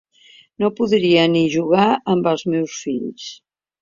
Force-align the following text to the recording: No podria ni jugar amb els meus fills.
No 0.63 0.69
podria 0.79 1.27
ni 1.33 1.43
jugar 1.57 1.85
amb 2.15 2.31
els 2.33 2.47
meus 2.55 2.79
fills. 2.87 3.29